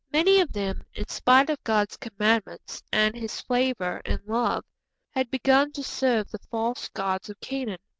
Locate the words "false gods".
6.49-7.29